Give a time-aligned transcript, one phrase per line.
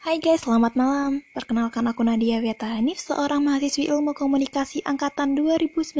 [0.00, 1.20] Hai guys, selamat malam.
[1.36, 5.92] Perkenalkan aku Nadia Weta Hanif, seorang mahasiswi ilmu komunikasi angkatan 2019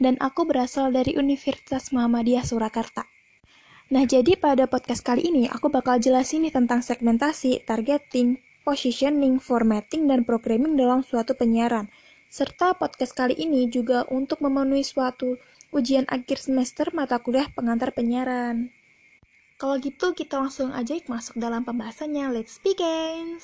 [0.00, 3.04] dan aku berasal dari Universitas Muhammadiyah Surakarta.
[3.92, 10.08] Nah, jadi pada podcast kali ini aku bakal jelasin nih tentang segmentasi, targeting, positioning, formatting,
[10.08, 11.92] dan programming dalam suatu penyiaran.
[12.32, 15.36] Serta podcast kali ini juga untuk memenuhi suatu
[15.68, 18.72] ujian akhir semester mata kuliah pengantar penyiaran.
[19.62, 22.34] Kalau gitu kita langsung aja masuk dalam pembahasannya.
[22.34, 23.38] Let's begin.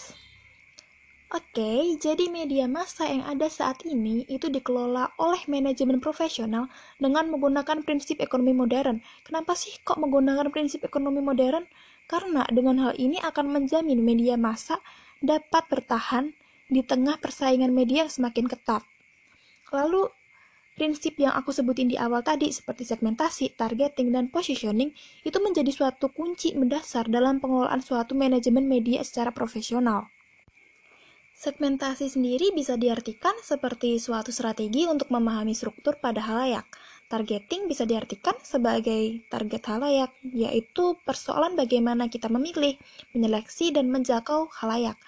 [1.30, 6.66] Oke, jadi media massa yang ada saat ini itu dikelola oleh manajemen profesional
[6.98, 8.98] dengan menggunakan prinsip ekonomi modern.
[9.22, 11.70] Kenapa sih kok menggunakan prinsip ekonomi modern?
[12.10, 14.82] Karena dengan hal ini akan menjamin media massa
[15.22, 16.34] dapat bertahan
[16.66, 18.82] di tengah persaingan media yang semakin ketat.
[19.70, 20.10] Lalu,
[20.78, 24.94] prinsip yang aku sebutin di awal tadi seperti segmentasi, targeting, dan positioning
[25.26, 30.06] itu menjadi suatu kunci mendasar dalam pengelolaan suatu manajemen media secara profesional.
[31.38, 36.66] Segmentasi sendiri bisa diartikan seperti suatu strategi untuk memahami struktur pada halayak.
[37.06, 42.74] Targeting bisa diartikan sebagai target halayak, yaitu persoalan bagaimana kita memilih,
[43.14, 44.98] menyeleksi, dan menjangkau halayak.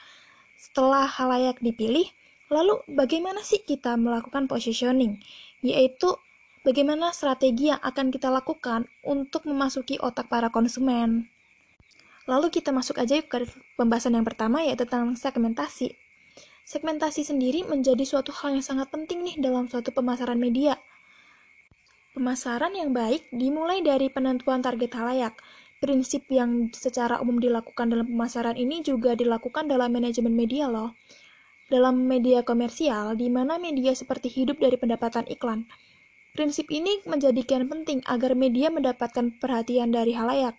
[0.54, 2.06] Setelah halayak dipilih,
[2.50, 5.22] lalu bagaimana sih kita melakukan positioning?
[5.60, 6.16] yaitu
[6.64, 11.28] bagaimana strategi yang akan kita lakukan untuk memasuki otak para konsumen.
[12.28, 15.96] Lalu kita masuk aja ke pembahasan yang pertama yaitu tentang segmentasi.
[16.64, 20.78] Segmentasi sendiri menjadi suatu hal yang sangat penting nih dalam suatu pemasaran media.
[22.14, 25.34] Pemasaran yang baik dimulai dari penentuan target halayak.
[25.80, 30.92] Prinsip yang secara umum dilakukan dalam pemasaran ini juga dilakukan dalam manajemen media loh
[31.70, 35.70] dalam media komersial, di mana media seperti hidup dari pendapatan iklan.
[36.34, 40.58] Prinsip ini menjadikan penting agar media mendapatkan perhatian dari halayak,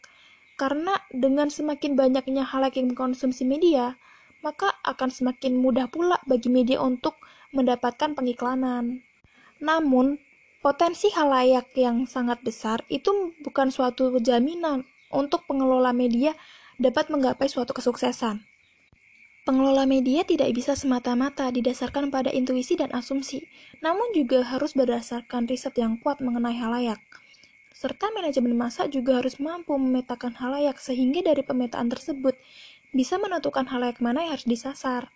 [0.55, 3.99] karena dengan semakin banyaknya halayak yang mengkonsumsi media,
[4.41, 7.19] maka akan semakin mudah pula bagi media untuk
[7.53, 9.05] mendapatkan pengiklanan.
[9.61, 10.17] Namun,
[10.65, 16.33] potensi halayak yang sangat besar itu bukan suatu jaminan untuk pengelola media
[16.81, 18.41] dapat menggapai suatu kesuksesan.
[19.41, 23.49] Pengelola media tidak bisa semata-mata didasarkan pada intuisi dan asumsi,
[23.81, 27.01] namun juga harus berdasarkan riset yang kuat mengenai halayak.
[27.73, 32.37] Serta manajemen masa juga harus mampu memetakan halayak sehingga dari pemetaan tersebut
[32.93, 35.09] bisa menentukan halayak mana yang harus disasar.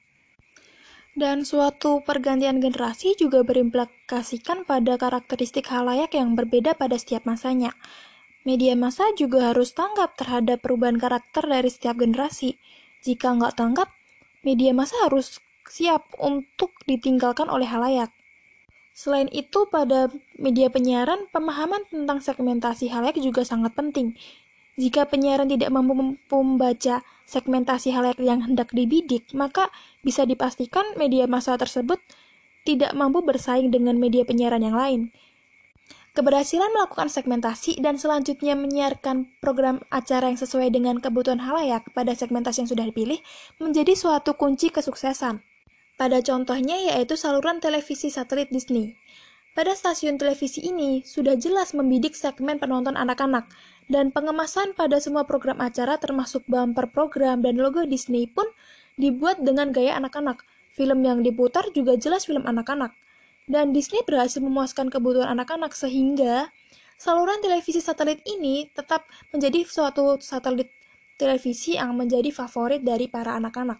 [1.14, 7.72] Dan suatu pergantian generasi juga berimplikasikan pada karakteristik halayak yang berbeda pada setiap masanya.
[8.42, 12.60] Media massa juga harus tanggap terhadap perubahan karakter dari setiap generasi.
[13.06, 13.95] Jika nggak tanggap,
[14.46, 18.14] media massa harus siap untuk ditinggalkan oleh halayak.
[18.96, 20.08] Selain itu, pada
[20.40, 24.16] media penyiaran, pemahaman tentang segmentasi halayak juga sangat penting.
[24.80, 29.68] Jika penyiaran tidak mampu membaca segmentasi halayak yang hendak dibidik, maka
[30.00, 32.00] bisa dipastikan media massa tersebut
[32.64, 35.02] tidak mampu bersaing dengan media penyiaran yang lain.
[36.16, 42.64] Keberhasilan melakukan segmentasi dan selanjutnya menyiarkan program acara yang sesuai dengan kebutuhan halayak pada segmentasi
[42.64, 43.20] yang sudah dipilih
[43.60, 45.44] menjadi suatu kunci kesuksesan.
[46.00, 48.96] Pada contohnya yaitu saluran televisi satelit Disney.
[49.60, 53.52] Pada stasiun televisi ini sudah jelas membidik segmen penonton anak-anak,
[53.92, 58.48] dan pengemasan pada semua program acara termasuk bumper program dan logo Disney pun
[58.96, 60.44] dibuat dengan gaya anak-anak.
[60.76, 62.92] Film yang diputar juga jelas film anak-anak.
[63.46, 66.50] Dan Disney berhasil memuaskan kebutuhan anak-anak sehingga
[66.98, 70.74] saluran televisi satelit ini tetap menjadi suatu satelit
[71.16, 73.78] televisi yang menjadi favorit dari para anak-anak.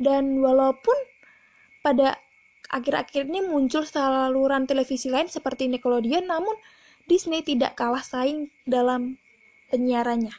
[0.00, 0.96] Dan walaupun
[1.84, 2.16] pada
[2.72, 6.56] akhir-akhir ini muncul saluran televisi lain seperti Nickelodeon, namun
[7.04, 9.20] Disney tidak kalah saing dalam
[9.68, 10.32] penyiarannya.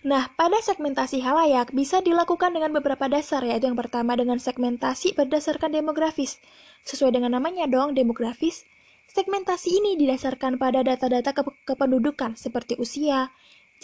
[0.00, 5.76] Nah, pada segmentasi halayak bisa dilakukan dengan beberapa dasar, yaitu yang pertama dengan segmentasi berdasarkan
[5.76, 6.40] demografis.
[6.88, 8.64] Sesuai dengan namanya dong, demografis.
[9.12, 13.28] Segmentasi ini didasarkan pada data-data ke kependudukan seperti usia,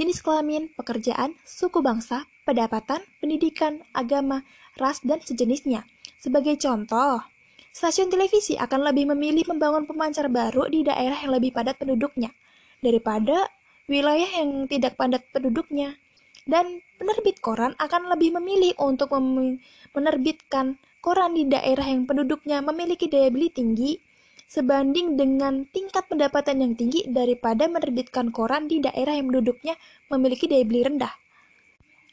[0.00, 4.40] jenis kelamin, pekerjaan, suku bangsa, pendapatan, pendidikan, agama,
[4.80, 5.84] ras, dan sejenisnya.
[6.16, 7.20] Sebagai contoh,
[7.76, 12.32] stasiun televisi akan lebih memilih membangun pemancar baru di daerah yang lebih padat penduduknya
[12.80, 13.52] daripada
[13.84, 16.00] wilayah yang tidak padat penduduknya
[16.46, 19.10] dan penerbit koran akan lebih memilih untuk
[19.92, 23.98] menerbitkan koran di daerah yang penduduknya memiliki daya beli tinggi
[24.46, 29.74] sebanding dengan tingkat pendapatan yang tinggi daripada menerbitkan koran di daerah yang penduduknya
[30.06, 31.14] memiliki daya beli rendah.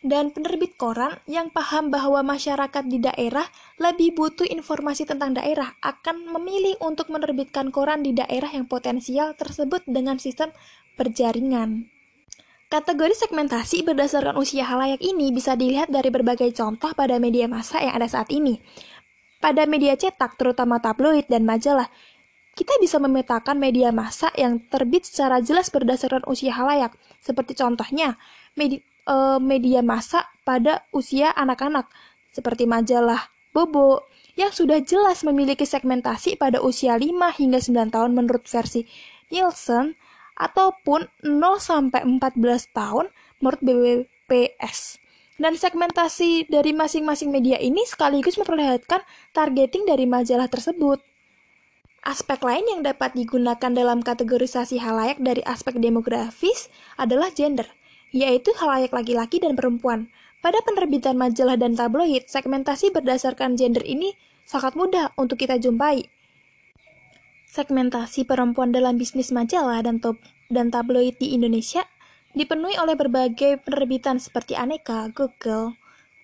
[0.03, 3.47] Dan penerbit koran yang paham bahwa masyarakat di daerah
[3.80, 9.88] lebih butuh informasi tentang daerah akan memilih untuk menerbitkan koran di daerah yang potensial tersebut
[9.88, 10.51] dengan sistem
[11.00, 11.93] perjaringan.
[12.74, 17.94] Kategori segmentasi berdasarkan usia halayak ini bisa dilihat dari berbagai contoh pada media massa yang
[17.94, 18.58] ada saat ini.
[19.38, 21.86] Pada media cetak, terutama tabloid dan majalah,
[22.58, 26.98] kita bisa memetakan media massa yang terbit secara jelas berdasarkan usia halayak.
[27.22, 28.18] Seperti contohnya,
[28.58, 31.86] media, uh, media massa pada usia anak-anak,
[32.34, 38.50] seperti majalah Bobo, yang sudah jelas memiliki segmentasi pada usia 5 hingga 9 tahun menurut
[38.50, 38.90] versi
[39.30, 39.94] Nielsen,
[40.38, 43.09] ataupun 0 sampai 14 tahun
[43.39, 45.03] menurut BPS.
[45.33, 49.01] Dan segmentasi dari masing-masing media ini sekaligus memperlihatkan
[49.33, 51.01] targeting dari majalah tersebut.
[52.03, 56.68] Aspek lain yang dapat digunakan dalam kategorisasi halayak dari aspek demografis
[57.00, 57.65] adalah gender,
[58.12, 60.12] yaitu halayak laki-laki dan perempuan.
[60.44, 66.12] Pada penerbitan majalah dan tabloid, segmentasi berdasarkan gender ini sangat mudah untuk kita jumpai.
[67.54, 70.02] Segmentasi perempuan dalam bisnis majalah dan,
[70.50, 71.86] dan tabloid di Indonesia
[72.34, 75.78] dipenuhi oleh berbagai penerbitan seperti Aneka, Google,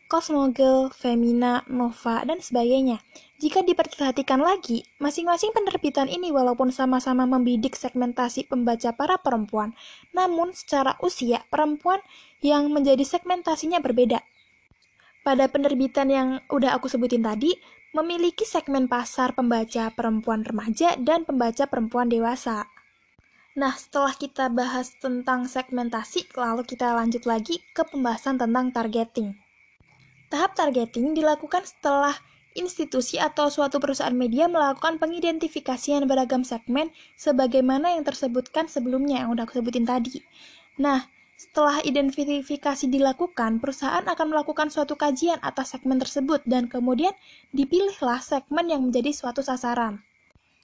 [0.10, 3.06] Cosmogirl, Femina, Nova, dan sebagainya.
[3.38, 9.78] Jika diperhatikan lagi, masing-masing penerbitan ini walaupun sama-sama membidik segmentasi pembaca para perempuan,
[10.10, 12.02] namun secara usia perempuan
[12.42, 14.26] yang menjadi segmentasinya berbeda.
[15.30, 17.54] Pada penerbitan yang udah aku sebutin tadi,
[17.94, 22.66] memiliki segmen pasar pembaca perempuan remaja dan pembaca perempuan dewasa.
[23.54, 29.38] Nah, setelah kita bahas tentang segmentasi, lalu kita lanjut lagi ke pembahasan tentang targeting.
[30.34, 32.18] Tahap targeting dilakukan setelah
[32.58, 39.46] institusi atau suatu perusahaan media melakukan pengidentifikasian beragam segmen sebagaimana yang tersebutkan sebelumnya yang udah
[39.46, 40.26] aku sebutin tadi.
[40.82, 41.06] Nah,
[41.40, 47.16] setelah identifikasi dilakukan, perusahaan akan melakukan suatu kajian atas segmen tersebut dan kemudian
[47.56, 50.04] dipilihlah segmen yang menjadi suatu sasaran.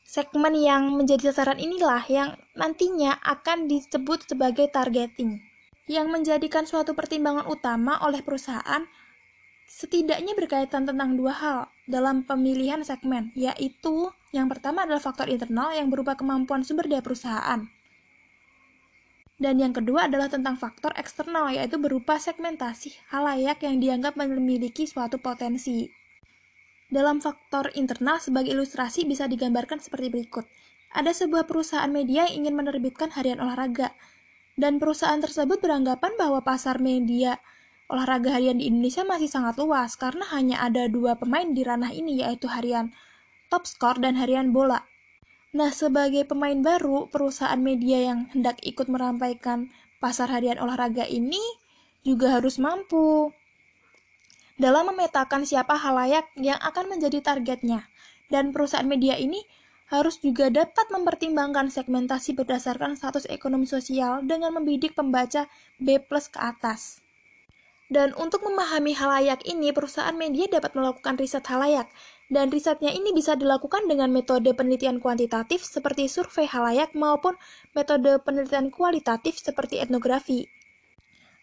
[0.03, 5.39] Segmen yang menjadi sasaran inilah yang nantinya akan disebut sebagai targeting,
[5.87, 8.83] yang menjadikan suatu pertimbangan utama oleh perusahaan
[9.65, 15.87] setidaknya berkaitan tentang dua hal dalam pemilihan segmen, yaitu yang pertama adalah faktor internal yang
[15.87, 17.63] berupa kemampuan sumber daya perusahaan,
[19.35, 25.19] dan yang kedua adalah tentang faktor eksternal, yaitu berupa segmentasi halayak yang dianggap memiliki suatu
[25.19, 25.91] potensi.
[26.87, 30.45] Dalam faktor internal, sebagai ilustrasi bisa digambarkan seperti berikut.
[30.95, 33.91] Ada sebuah perusahaan media yang ingin menerbitkan harian olahraga,
[34.55, 37.43] dan perusahaan tersebut beranggapan bahwa pasar media
[37.91, 42.23] olahraga harian di Indonesia masih sangat luas karena hanya ada dua pemain di ranah ini
[42.23, 42.89] yaitu harian
[43.51, 44.87] top score dan harian bola.
[45.55, 49.71] Nah, sebagai pemain baru, perusahaan media yang hendak ikut merampaikan
[50.03, 51.39] pasar harian olahraga ini
[52.03, 53.31] juga harus mampu
[54.59, 57.87] dalam memetakan siapa halayak yang akan menjadi targetnya.
[58.27, 59.39] Dan perusahaan media ini
[59.87, 65.47] harus juga dapat mempertimbangkan segmentasi berdasarkan status ekonomi sosial dengan membidik pembaca
[65.79, 66.99] B plus ke atas.
[67.85, 71.85] Dan untuk memahami halayak ini, perusahaan media dapat melakukan riset halayak
[72.29, 77.37] dan risetnya ini bisa dilakukan dengan metode penelitian kuantitatif seperti survei halayak maupun
[77.77, 80.49] metode penelitian kualitatif seperti etnografi.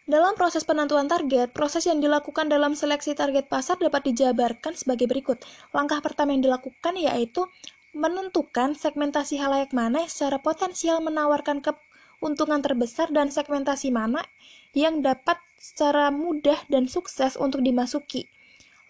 [0.02, 5.38] Dalam proses penentuan target, proses yang dilakukan dalam seleksi target pasar dapat dijabarkan sebagai berikut.
[5.70, 7.46] Langkah pertama yang dilakukan yaitu
[7.94, 14.26] menentukan segmentasi halayak mana yang secara potensial menawarkan keuntungan terbesar dan segmentasi mana
[14.74, 18.26] yang dapat secara mudah dan sukses untuk dimasuki.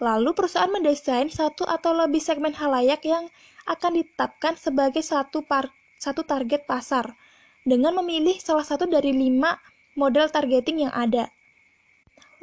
[0.03, 3.31] Lalu perusahaan mendesain satu atau lebih segmen halayak yang
[3.71, 5.71] akan ditetapkan sebagai satu, par
[6.03, 7.15] satu target pasar
[7.63, 9.55] dengan memilih salah satu dari lima
[9.95, 11.31] model targeting yang ada.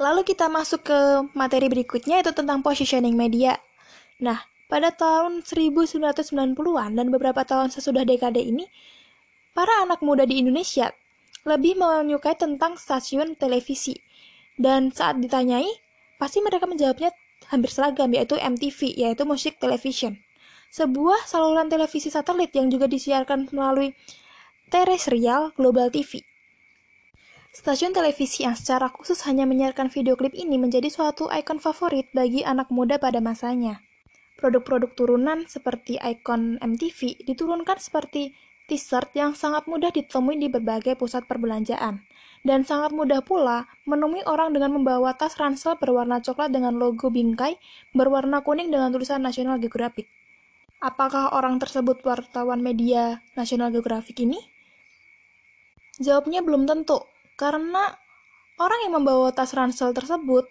[0.00, 0.98] Lalu kita masuk ke
[1.36, 3.60] materi berikutnya yaitu tentang positioning media.
[4.24, 4.40] Nah,
[4.72, 8.64] pada tahun 1990-an dan beberapa tahun sesudah dekade ini,
[9.52, 10.88] para anak muda di Indonesia
[11.44, 14.00] lebih menyukai tentang stasiun televisi.
[14.56, 15.68] Dan saat ditanyai,
[16.16, 17.12] pasti mereka menjawabnya
[17.48, 20.20] hampir seragam yaitu MTV yaitu Music Television.
[20.70, 23.96] Sebuah saluran televisi satelit yang juga disiarkan melalui
[24.70, 26.22] terestrial Global TV.
[27.50, 32.46] Stasiun televisi yang secara khusus hanya menyiarkan video klip ini menjadi suatu ikon favorit bagi
[32.46, 33.82] anak muda pada masanya.
[34.38, 38.30] Produk-produk turunan seperti ikon MTV diturunkan seperti
[38.70, 42.06] t-shirt yang sangat mudah ditemui di berbagai pusat perbelanjaan.
[42.46, 47.58] Dan sangat mudah pula menemui orang dengan membawa tas ransel berwarna coklat dengan logo bingkai
[47.92, 50.08] berwarna kuning dengan tulisan National Geographic.
[50.80, 54.40] Apakah orang tersebut wartawan media National Geographic ini?
[56.00, 57.04] Jawabnya belum tentu,
[57.36, 57.92] karena
[58.56, 60.48] orang yang membawa tas ransel tersebut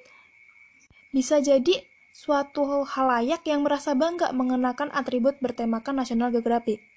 [1.09, 1.81] bisa jadi
[2.13, 6.88] suatu halayak yang merasa bangga mengenakan atribut bertemakan National Geographic.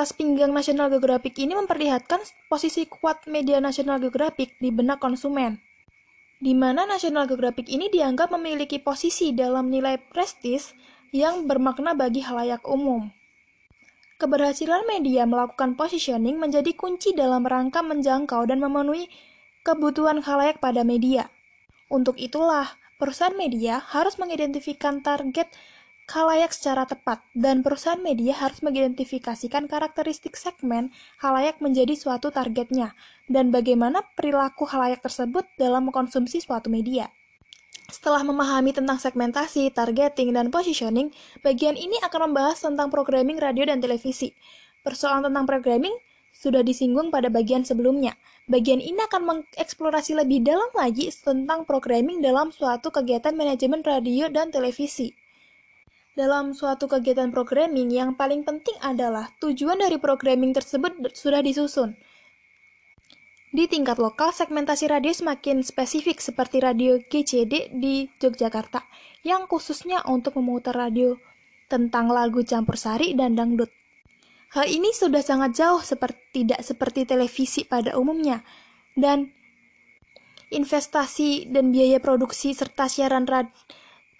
[0.00, 5.60] Tas pinggang National Geographic ini memperlihatkan posisi kuat media National Geographic di benak konsumen,
[6.40, 10.72] di mana National Geographic ini dianggap memiliki posisi dalam nilai prestis
[11.12, 13.12] yang bermakna bagi halayak umum.
[14.16, 19.04] Keberhasilan media melakukan positioning menjadi kunci dalam rangka menjangkau dan memenuhi
[19.68, 21.28] kebutuhan halayak pada media.
[21.92, 25.52] Untuk itulah, perusahaan media harus mengidentifikasi target
[26.10, 30.90] halayak secara tepat, dan perusahaan media harus mengidentifikasikan karakteristik segmen
[31.22, 32.94] halayak menjadi suatu targetnya,
[33.30, 37.10] dan bagaimana perilaku halayak tersebut dalam mengkonsumsi suatu media.
[37.90, 41.10] Setelah memahami tentang segmentasi, targeting, dan positioning,
[41.42, 44.30] bagian ini akan membahas tentang programming radio dan televisi.
[44.86, 45.92] Persoalan tentang programming
[46.30, 48.14] sudah disinggung pada bagian sebelumnya.
[48.46, 54.54] Bagian ini akan mengeksplorasi lebih dalam lagi tentang programming dalam suatu kegiatan manajemen radio dan
[54.54, 55.19] televisi.
[56.18, 61.94] Dalam suatu kegiatan programming, yang paling penting adalah tujuan dari programming tersebut sudah disusun.
[63.54, 68.82] Di tingkat lokal, segmentasi radio semakin spesifik seperti radio GCD di Yogyakarta,
[69.22, 71.14] yang khususnya untuk memutar radio
[71.70, 73.70] tentang lagu campur sari dan dangdut.
[74.50, 78.42] Hal ini sudah sangat jauh seperti tidak seperti televisi pada umumnya,
[78.98, 79.30] dan
[80.50, 83.54] investasi dan biaya produksi serta siaran radio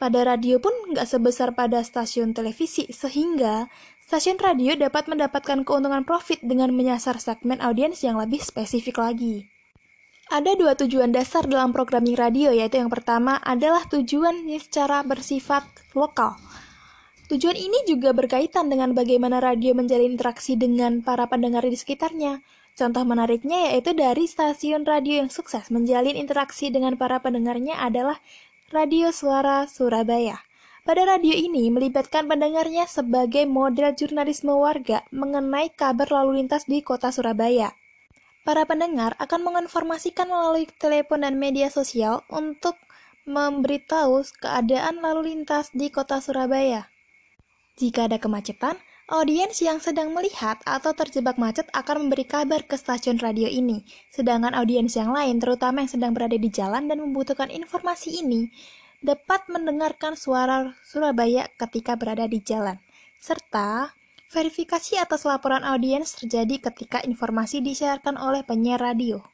[0.00, 3.68] pada radio pun nggak sebesar pada stasiun televisi, sehingga
[4.08, 9.52] stasiun radio dapat mendapatkan keuntungan profit dengan menyasar segmen audiens yang lebih spesifik lagi.
[10.32, 16.40] Ada dua tujuan dasar dalam programming radio, yaitu yang pertama adalah tujuan secara bersifat lokal.
[17.28, 22.42] Tujuan ini juga berkaitan dengan bagaimana radio menjalin interaksi dengan para pendengar di sekitarnya.
[22.74, 28.18] Contoh menariknya yaitu dari stasiun radio yang sukses menjalin interaksi dengan para pendengarnya adalah
[28.70, 30.46] Radio Suara Surabaya.
[30.86, 37.10] Pada radio ini melibatkan pendengarnya sebagai model jurnalisme warga mengenai kabar lalu lintas di kota
[37.10, 37.74] Surabaya.
[38.46, 42.78] Para pendengar akan menginformasikan melalui telepon dan media sosial untuk
[43.26, 46.86] memberitahu keadaan lalu lintas di kota Surabaya.
[47.74, 48.78] Jika ada kemacetan,
[49.10, 53.82] Audiens yang sedang melihat atau terjebak macet akan memberi kabar ke stasiun radio ini,
[54.14, 58.54] sedangkan audiens yang lain, terutama yang sedang berada di jalan dan membutuhkan informasi ini,
[59.02, 62.78] dapat mendengarkan suara Surabaya ketika berada di jalan.
[63.18, 63.98] Serta,
[64.30, 69.26] verifikasi atas laporan audiens terjadi ketika informasi disiarkan oleh penyiar radio.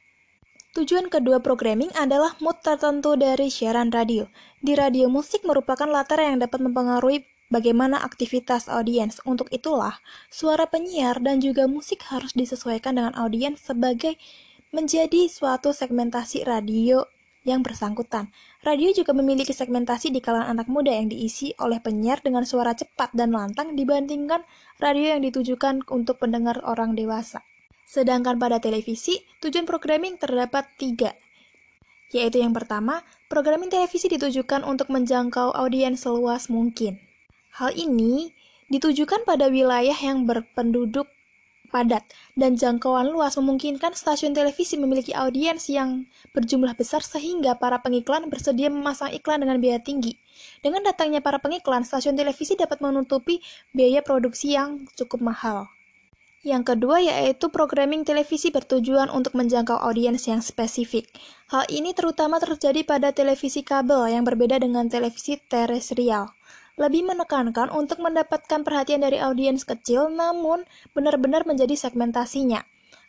[0.73, 4.25] Tujuan kedua programming adalah mood tertentu dari siaran radio.
[4.57, 9.19] Di radio musik merupakan latar yang dapat mempengaruhi bagaimana aktivitas audiens.
[9.23, 9.99] Untuk itulah,
[10.31, 14.15] suara penyiar dan juga musik harus disesuaikan dengan audiens sebagai
[14.75, 17.07] menjadi suatu segmentasi radio
[17.47, 18.27] yang bersangkutan.
[18.59, 23.15] Radio juga memiliki segmentasi di kalangan anak muda yang diisi oleh penyiar dengan suara cepat
[23.15, 24.43] dan lantang dibandingkan
[24.83, 27.39] radio yang ditujukan untuk pendengar orang dewasa.
[27.87, 31.15] Sedangkan pada televisi, tujuan programming terdapat tiga,
[32.11, 37.06] yaitu yang pertama, programming televisi ditujukan untuk menjangkau audiens seluas mungkin.
[37.57, 38.37] Hal ini
[38.69, 41.09] ditujukan pada wilayah yang berpenduduk
[41.73, 42.05] padat
[42.37, 46.05] dan jangkauan luas memungkinkan stasiun televisi memiliki audiens yang
[46.37, 50.21] berjumlah besar sehingga para pengiklan bersedia memasang iklan dengan biaya tinggi.
[50.61, 53.41] Dengan datangnya para pengiklan, stasiun televisi dapat menutupi
[53.73, 55.65] biaya produksi yang cukup mahal.
[56.45, 61.09] Yang kedua yaitu programming televisi bertujuan untuk menjangkau audiens yang spesifik.
[61.49, 66.37] Hal ini terutama terjadi pada televisi kabel yang berbeda dengan televisi terestrial
[66.77, 72.61] lebih menekankan untuk mendapatkan perhatian dari audiens kecil, namun benar-benar menjadi segmentasinya.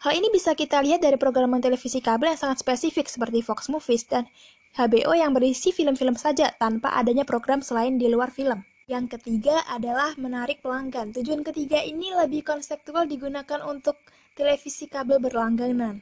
[0.03, 4.09] Hal ini bisa kita lihat dari program televisi kabel yang sangat spesifik seperti Fox Movies
[4.09, 4.31] dan
[4.79, 8.63] HBO yang berisi film-film saja tanpa adanya program selain di luar film.
[8.89, 11.13] Yang ketiga adalah menarik pelanggan.
[11.13, 14.01] Tujuan ketiga ini lebih konseptual digunakan untuk
[14.33, 16.01] televisi kabel berlangganan.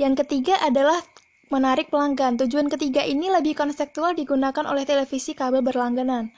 [0.00, 1.02] Yang ketiga adalah
[1.50, 2.38] menarik pelanggan.
[2.40, 6.30] Tujuan ketiga ini lebih konseptual digunakan oleh televisi kabel berlangganan.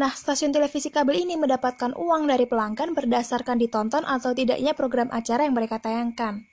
[0.00, 5.44] Nah, stasiun televisi kabel ini mendapatkan uang dari pelanggan berdasarkan ditonton atau tidaknya program acara
[5.44, 6.48] yang mereka tayangkan.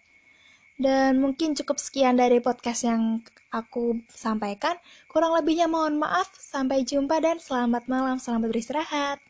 [0.76, 3.24] Dan mungkin cukup sekian dari podcast yang
[3.56, 4.76] aku sampaikan.
[5.08, 6.28] Kurang lebihnya mohon maaf.
[6.36, 8.20] Sampai jumpa dan selamat malam.
[8.20, 9.27] Selamat beristirahat.